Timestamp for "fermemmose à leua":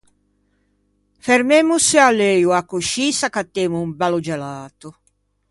1.25-2.61